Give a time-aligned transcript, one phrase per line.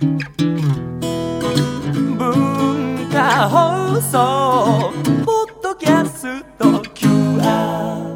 [0.00, 0.18] 文
[3.10, 4.92] 化放送
[5.24, 8.06] ポッドキャスト QR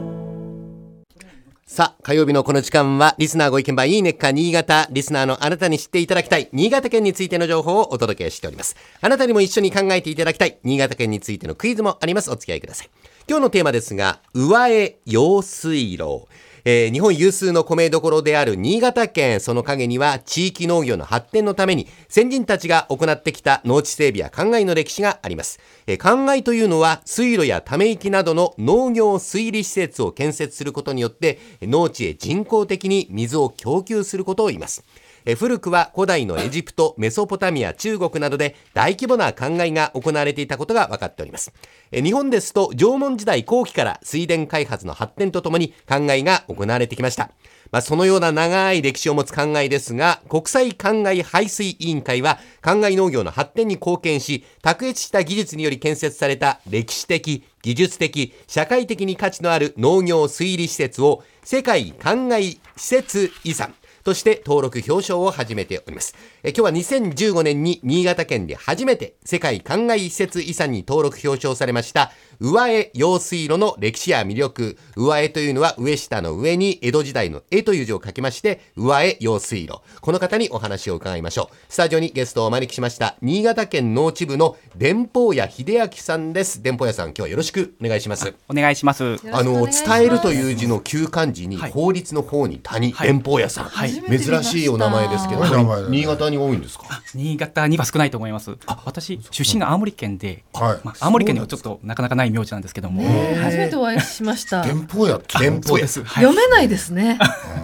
[1.67, 8.76] さあ、火曜日のこの時間は、リスナーご意見番いいねっか新潟、リスナーのあなたに知っていただきたい、新潟県についての情報をお届けしております。
[9.01, 12.30] あなたにも一緒に考えていただきたい、新潟県についてのクイズもあります。
[12.30, 12.90] お付き合いください。
[13.28, 16.28] 今日のテーマですが、上江用水路。
[16.65, 25.59] えー日本有数の米どころである新潟県、その陰には地域農業の発展のために先人たちが行ってきた農地整備や灌漑の歴史があります。
[25.87, 34.85] えー灌漑というのは水路やため池などの農業水利施設を建設することによって農地へ人工的に水を供給することを言います。
[35.25, 41.53] え古くは古代のエジプト、メソポタミア、中国などで大規模な灌漑が行われていたことが分かっております。
[41.93, 47.30] え日本ですと縄文時代後期から水田開発の発展とともに灌漑が行われてきました。
[47.73, 66.14] まあ、そのような長い歴史を持つ灌漑ですが、国際灌漑排水委員会は、灌漑農業の発展に貢献し、卓越した技術により建設された歴史的、技術的、社会的に価値のある農業水利施設を、世界灌漑施設遺産、として登録表彰を始めております。
[66.42, 74.76] え今日は2015年に新潟県で初めて世界灌漑施設遺産に登録表彰されました上江用水路の歴史や魅力。
[74.96, 79.78] 上江というのは上下の上に江戸時代の江という字を書きまして上江用水路。
[80.00, 81.56] この方にお話を伺いましょう。
[81.68, 86.60] スタジオにゲストをお招きしました新潟県農地部の伝法屋秀明さんです。
[86.60, 88.34] 伝法屋さん今日はよろしくお願いします。
[88.48, 89.20] お願いします。
[89.30, 95.44] あの伝えるという字の旧漢字に法律の方に谷、はい伝法屋さん、はい珍しいお名前ですけど、
[95.88, 96.86] 新潟に多いんですか？
[97.14, 98.56] 新潟には少ないと思います。
[98.84, 103.02] 私出身が青森県で、はいまあ、青森県にはちょっとなかなかない名字なんですけども、
[103.42, 104.62] 初めてお会いしました。
[104.62, 105.83] 電報や伝法屋。
[105.83, 106.02] です。
[106.02, 106.25] はい。
[106.25, 107.19] 読めないですね。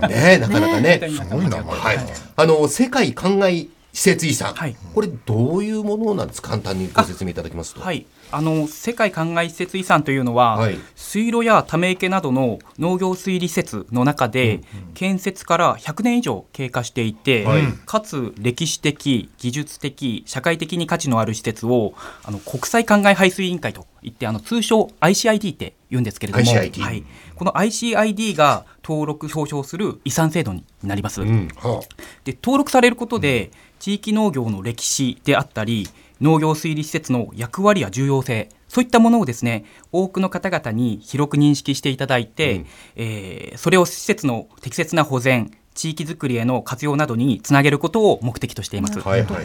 [0.08, 1.00] ねなかなかね。
[1.08, 1.98] すすごい名前はい。
[2.36, 6.50] あの世界灌漑施設遺産、はいこれどういうものなんですか？
[6.50, 7.80] 簡単にご説明いただきますと。
[7.80, 8.06] はい。
[8.30, 14.60] あの世界灌漑施設遺産というのは、はい水路やため池などの農業水利施設の中で、
[14.94, 27.04] 建設から100年以上経過していて、はいかつ歴史的技術的社会的に価値のある施設をあの国際灌漑排水委員会といってあの通称 ICID って言うんですけれども、ICID はい、
[27.34, 31.22] この ICID が登録表彰する遺産制度になります。
[31.22, 31.48] うん。
[31.56, 31.82] は
[32.24, 35.88] で登録されることで地域農業の歴史であったり
[36.20, 42.66] 農業水利施設の役割や重要性そういったものをですね多くの方々に広く認識していただいて、うん
[42.96, 49.00] えーそれを施設の適切な保全地域づくりへの活用などにつなげることを目的としています。
[49.00, 49.44] はいはい。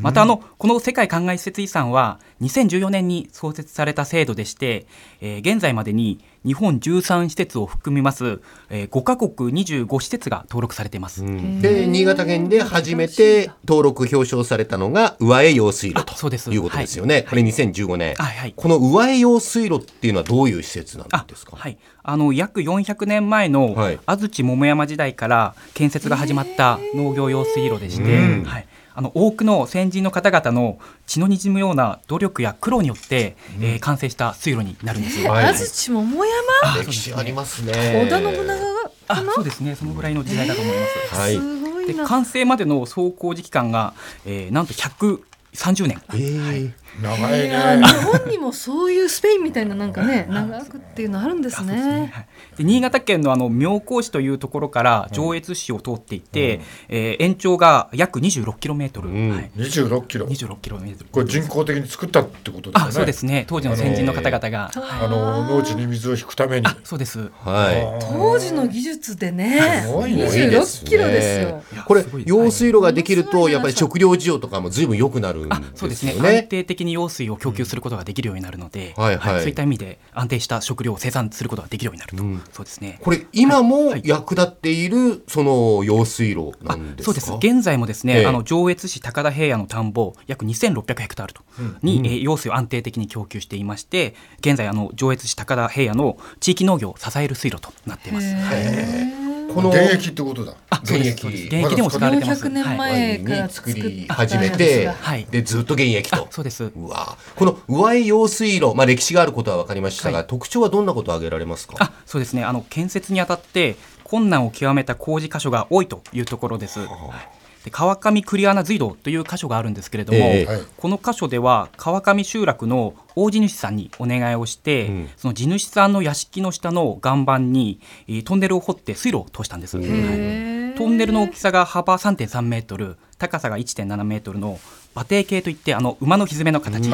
[0.00, 4.86] またあのこの世界灌漑施設遺産は2014年に創設された制度でして、
[5.20, 8.40] えー現在までに日本13施設を含みます、
[8.70, 11.24] えー5カ国25施設が登録されています。
[11.24, 11.60] うん。
[11.60, 16.12] で新潟県で初めて登録表彰されたのが上江用水路と
[16.52, 17.26] いうことですよね。
[17.28, 18.14] これ2015年。
[18.14, 18.36] はい。
[18.36, 21.56] はいこの上江用水路っていうのはどういう施設なんあですか？
[21.56, 23.98] はい、あの約400年前のはい。
[24.06, 28.44] 安土桃山時代から建設が始まった農業用水路でして、うん。
[28.44, 28.66] はい、
[28.98, 35.20] あの多くの先人の方々の血の滲むような努力や苦労によって、えー完成した水路になるんです。
[35.28, 37.72] はい安土桃山、歴史ありますね。
[38.02, 38.90] 織田信長が？
[39.08, 41.14] あそうですねそのぐらいの時代だと思います。
[41.20, 41.34] はい。
[41.34, 42.02] すごいな。
[42.02, 43.92] で完成までの走行時期間が、
[44.24, 46.02] えーなんと130年。
[46.10, 52.10] えー長いいやね日本にもそういうスペインみたいななんかね 長くっていうのあるんですあそうですね。
[52.12, 52.26] はい
[52.56, 61.10] で新潟県のあの妙高市というところから上越市を通っていて、えー延長が約26キロメートル、うんはい、26キロ26キロメートル。
[61.10, 63.44] これ人工的に作ったってことですよねあ、そうですね。
[63.46, 64.70] 当時の先人の方々が。
[64.74, 67.30] はいあの農地に水を引くためにあ、そうです。
[67.44, 68.04] はい。
[68.10, 71.62] 当時の技術でねすごいね26キロですよ。
[71.86, 76.16] これ用水路ができるとはいやっぱり食料需要とかも随分良くなるんあ、そうでですすね。
[76.16, 76.38] よね。
[76.38, 82.22] 安定的に用水を供給することができるようになるので、はいはいそういった意味で安定した食料を生産することができるようになると。
[82.22, 82.98] うんそうですね。
[83.02, 87.12] これ今もはい役立っているその用水路なあんですか？
[87.12, 91.42] そうです現在もですね、ええあの上越市高田平野の田んぼ約2600ヘクタールと、
[91.82, 99.25] に、えー用水を安定的に供給していまして現在あの上越市高田平野の地域農業を支える水路となっています。
[99.56, 100.54] この現役ってことだ。
[100.82, 102.44] 現役現役でも使われてます。
[102.44, 105.24] 400年はい前からに作り始めて、はい。
[105.30, 106.28] でずっと現役あと。
[106.30, 106.64] そうです。
[106.64, 107.16] うわ。
[107.36, 110.26] この上江用水路、まあ、歴史があることは分かりましたが、はい。
[110.26, 111.76] 特徴はどんなことを挙げられますか？
[111.78, 112.44] あそうですね。
[112.44, 116.80] あの建設にあたって困難を極めた工事箇所が多いというところです。
[116.80, 117.35] はいで
[117.70, 120.44] 川上栗穴隧道という箇所があるんですけれども、ええ。
[120.46, 120.60] はい。
[120.76, 125.10] この箇所では川上集落の大地主さんにお願いをして、うん。
[125.16, 129.76] その地主さんの屋敷の下の岩盤に、えートンネルを掘って水路を通したんです。
[129.76, 129.86] はい。
[129.88, 134.58] へトンネルの大きさが幅3.3メートル高さが1.7メートルの
[134.94, 136.90] 馬蹄形といってあの馬のひづめの形、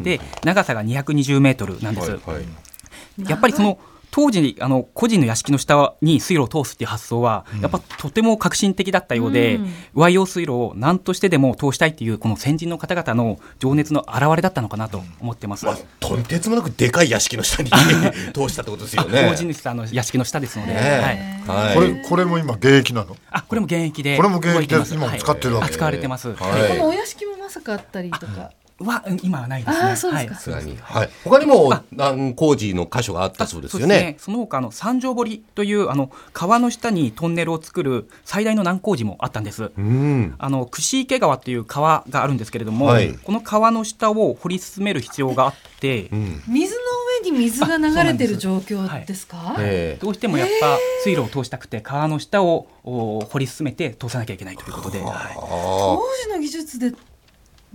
[0.00, 2.44] で長さが220メートルなんです、はいはい。
[3.28, 3.78] やっぱりその
[4.16, 9.72] 当時あの個人の屋敷の下に水路を通すっていう発想は、やっぱとても革新的だったようで、うん。
[9.92, 15.66] 上用水路を何としてでも通したいっていうこの先人の方々の情熱の表れだったのかなと思ってます。
[15.66, 17.68] まあ、とんてつもなくでかい屋敷の下に
[18.32, 19.28] 通したってことですよあね。
[19.28, 20.80] 工事主さんの屋敷の下ですので、ね
[21.46, 21.74] はい、はい。
[21.74, 23.14] これこれも今現役なの？
[23.30, 25.70] あこれも現役でこれも現役で今も使ってるわけはい。
[25.72, 26.28] あ使われてます。
[26.28, 26.68] はい。
[26.70, 29.96] このお屋敷もまさかあったりとかはうん今はないですね。
[29.96, 31.10] そうですかはいさらに、はい。
[31.24, 34.16] 他にも、難工事の箇所があったそうですよね。
[34.18, 39.70] その他あの三条堀というあの川の下にトンネルを作る最大の難工事もあったんです。
[39.76, 40.34] うん。
[40.38, 46.42] あの櫛池川っていう川があるんですけれども、はいこの川の下を掘り進める必要があって、うん。
[46.46, 46.80] 水の
[47.24, 49.56] 上に水が流れてる状況ですか？
[49.58, 56.92] ええどうしてもやっぱ水路を通したくて川の下をお掘り進めて通さなきゃいけないということで、はいあ当時の技術で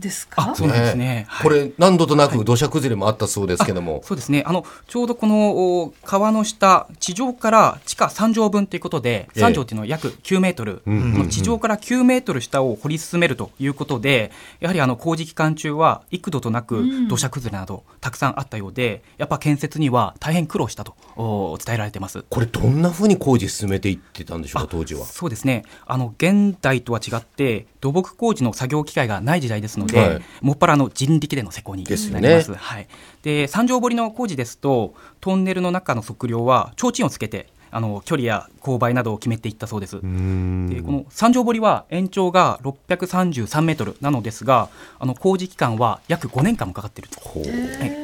[0.02, 0.52] ですか？
[0.52, 1.26] あそうですね。
[1.30, 1.48] はい。
[1.48, 4.02] これ何度となく土砂崩れもあったそうですけども。
[4.04, 4.44] そうですね。
[4.46, 9.40] あのちょうどこのお川の下地上から地下3畳分ということでええ。
[9.40, 10.82] 3畳っていうのは約9メートル、
[11.30, 17.08] 地上から9メートル下を掘り進めるということでやはりあの工事期間中は幾度となくうん。
[17.08, 22.24] 土砂崩れなどたくさんあったようでやっぱ建設には大変苦労したとお伝えられてます。
[22.30, 25.06] これどんなふうに工事進めていってたんでしょうか、当時は。
[25.06, 25.64] そうですね。
[25.86, 32.54] あの現代とは違って土木工事の作業機会がない時代ですので、はいもっぱらの人力での施工になですよねります。
[32.54, 32.88] はい、
[33.24, 39.98] で三条堀の工事ですとトンネルの中の測量は提灯をつけてあの距離や勾配などを決めていったそうです。
[39.98, 47.20] うんでこの三条堀は延長が633メートルなのですがあの工事期間は約5年間もかかっていると。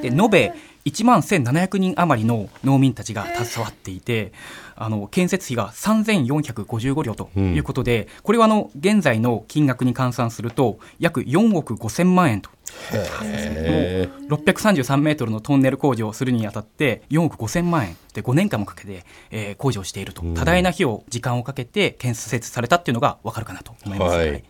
[0.01, 0.54] で延べ
[0.88, 4.31] 1万1700人余りの農民たちが携わっていて、
[4.75, 12.50] あの建設費が3455両ということで、これはあの現在の金額に換算すると約4億5000万円と。
[12.92, 20.24] へえ633メートルのトンネル工事をするにあたって4億5000万円で5年間もかけて、えー工事をしていると。
[20.34, 24.30] 多大な費用時間をかけて建設されたっていうのが分かるかなと思います、はい。
[24.31, 24.44] はい。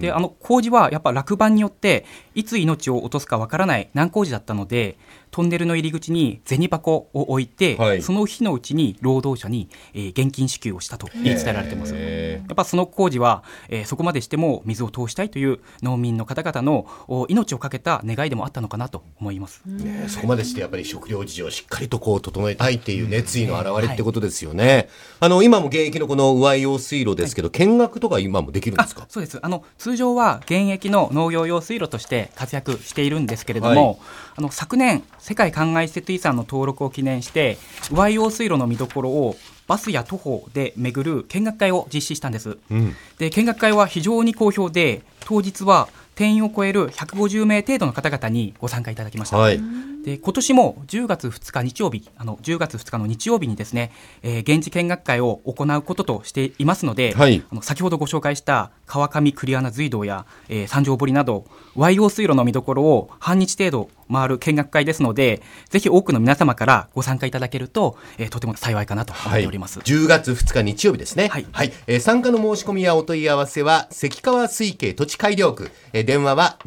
[0.00, 4.96] であの工事はやっぱ落盤によっていつ命を落とすかわからない難工事だったので
[5.30, 8.02] トンネルの入り口に銭箱を置いて、はい。
[8.02, 11.94] その日のうちに労働者に、えー現金支給をしたと言い伝えられています。
[11.94, 19.62] へやっぱその工事は、えーそこまでしても水を通したいという農民の方々のお命を懸けた願いでもあったのかなと思います。
[19.66, 24.88] えねえそこまでしてやっぱり食料事情をしっかりとこう整えたいっていう熱意の表れってことですよね。
[25.20, 29.06] あの今も現役のこの上用水路ですけど、見学とか今もできるんですか？
[29.08, 33.96] そうですあの通常は現役の農業用水路として活躍しているんですけれども、はい
[34.36, 37.58] あの昨年世界灌漑施設遺産の登録を記念して
[37.92, 39.36] 上用水路の見どころを
[39.66, 42.56] バスや徒歩で巡る見学会を実施したんです。
[42.70, 42.96] うん。
[43.18, 49.38] で見学会は非常に好評で当日は定員を超える150名程度の方々にご参加いただきました。
[49.38, 49.60] はい。
[50.04, 53.92] で今年も10月2日日曜日あの10月2日の日曜日にですね、
[54.22, 57.44] えー現地見学会を行うこととしていますので、はい。
[57.50, 61.44] あの先ほどご紹介した川上栗穴隧道や、えー三条堀など
[61.76, 69.80] 和洋水路の見どころを半日程度回る見学会ですのでぜひ多くの皆様からご参加いただけると、えーとても幸いかなと思はい、っております。
[69.80, 71.28] 10月2日日曜日ですね。
[71.28, 71.46] はい。
[71.86, 76.58] えー参加の申し込みやお問い合わせは、関川水系土地改良区、えー電話は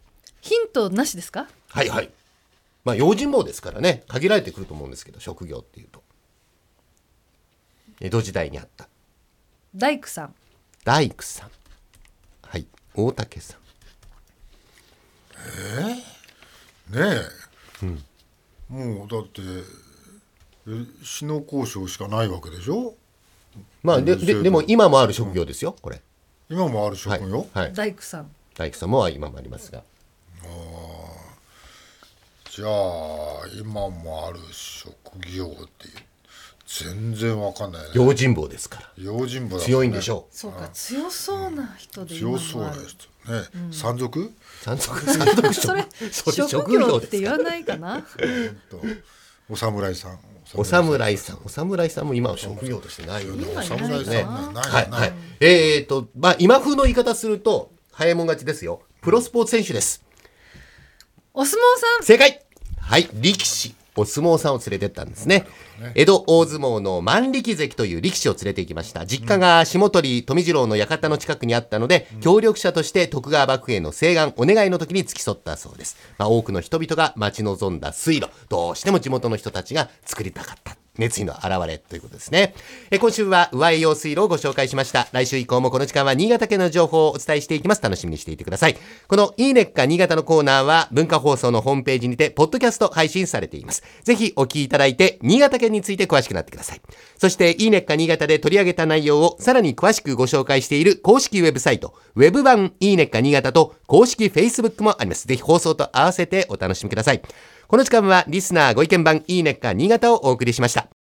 [0.42, 1.48] ヒントなしですか？
[1.70, 2.10] はいはい。
[2.84, 6.04] まあ、用心棒ですからね、限られてくると思うんですけど、職業っていうと。
[8.02, 8.90] 江戸時代にあった。
[9.74, 10.36] 大工さん。
[10.84, 11.52] 大工さん。
[12.42, 12.68] はい。
[12.94, 13.60] 大竹さん。
[16.94, 17.00] ね
[17.82, 17.86] え、
[18.70, 19.42] もうだって
[20.68, 20.72] え
[21.04, 22.96] 死の交渉しかないわけでしょ？
[23.82, 26.02] まあ、で、で、でも今もある職業ですよ、これ。
[26.50, 27.20] 今もあるはい。
[27.20, 27.74] 職業、はい。
[27.74, 28.32] 大工さん。
[28.56, 29.84] 大工さんも今もありますが。
[32.50, 32.70] じゃあ
[33.60, 35.94] 今もある職業っていう。
[36.66, 37.90] 全然わかんないね。
[37.94, 38.90] 用心棒ですから。
[38.98, 39.64] 用心棒ね。
[39.64, 40.36] 強いんでしょう。
[40.36, 42.82] そうか強そうな人で今強そうな人
[43.32, 44.34] ね、山賊？
[44.64, 48.02] 山賊山賊それそれ職業って言わないかな。
[48.70, 48.82] と
[49.50, 50.20] お侍さん
[50.56, 51.40] お侍さん。
[51.44, 53.26] お侍さんも今は職業としてない。
[53.28, 53.46] よね。
[53.56, 55.14] お侍さんねいなはいはい。
[55.40, 58.82] えーとまあ今風の言い方すると早いもん勝ちですよ。
[59.02, 60.04] プロスポーツ選手です。
[61.34, 62.04] お相撲さん。
[62.06, 62.42] 正解。
[62.80, 65.46] はい力士お相撲さんを連れてったんですね。
[65.96, 69.06] 江戸大相撲の万力関という力士を連れて行きました。
[69.06, 78.30] 実家が下鳥富次郎の館の近くにあったので、協力者として徳川幕府への請願お願いの時に付き添ったそうです、まあ、多くの人々が待ち望んだ水路。
[78.50, 82.54] どうしても地元の人たちが作りたかった熱意の表れということですね。
[82.92, 85.08] え今週は上江用水路をご紹介しました。
[85.12, 87.82] 来週以降もこの時間は新潟県の情報をお伝えしていきます。
[87.82, 88.78] 楽しみにしていてください。
[89.08, 93.84] このいいねっか新潟のコーナーは文化放送のホームページにて、ポッドキャスト配信されています。
[94.04, 96.82] ぜひお聞きいただいて、新潟県について詳しくなってください。
[97.18, 105.28] そして、いいねっか新潟で取り上げた内容をさらに詳しくご紹介している公式ウェブサイト、ウェブ版いいねっか新潟と公式 Facebook もあります。
[105.28, 107.22] ぜひ放送と合わせてお楽しみください。
[107.74, 110.93] この時間はリスナーご意見番いいねっか新潟をお送りしました。